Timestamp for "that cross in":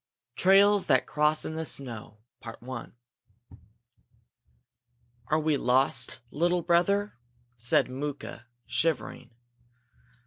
0.87-1.53